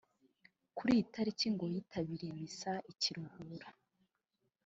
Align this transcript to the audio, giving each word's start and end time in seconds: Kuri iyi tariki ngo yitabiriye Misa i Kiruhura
Kuri 0.75 0.91
iyi 0.95 1.05
tariki 1.13 1.47
ngo 1.53 1.65
yitabiriye 1.73 2.31
Misa 2.41 2.73
i 2.91 2.93
Kiruhura 2.99 3.67